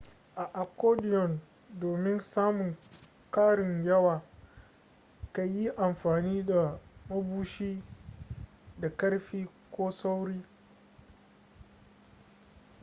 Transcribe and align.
a 0.35 0.45
accordion 0.61 1.41
domin 1.79 2.19
samun 2.19 2.77
karin 3.31 3.85
yawa 3.85 4.21
ka 5.33 5.41
yi 5.43 5.69
amfani 5.77 6.45
da 6.45 6.79
mabushi 7.09 7.83
da 8.79 8.97
ƙarfi 8.97 9.47
ko 9.71 9.91
sauri 9.91 10.45